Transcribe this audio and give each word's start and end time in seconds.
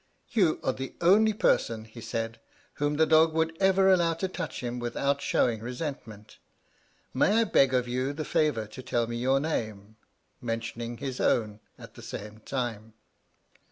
"You 0.31 0.59
are 0.63 0.73
the 0.73 0.95
only 0.99 1.31
person," 1.31 1.85
he 1.85 2.01
said, 2.01 2.39
"whom 2.81 2.95
that 2.95 3.09
dog 3.09 3.33
would 3.33 3.55
ever 3.59 3.87
allow 3.93 4.15
to 4.15 4.27
touch 4.27 4.61
him 4.61 4.79
without 4.79 5.21
showing 5.21 5.59
resentment. 5.59 6.39
May 7.13 7.41
I 7.41 7.43
beg 7.43 7.71
of 7.75 7.87
you 7.87 8.11
the 8.11 8.25
favour 8.25 8.65
to 8.65 8.81
tell 8.81 9.05
me 9.05 9.17
your 9.17 9.39
name?" 9.39 9.97
mentioning 10.41 10.97
his 10.97 11.19
own 11.19 11.59
at 11.77 11.93
the 11.93 12.01
same 12.01 12.39
time. 12.39 12.95